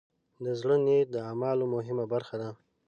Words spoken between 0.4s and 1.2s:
د زړۀ نیت د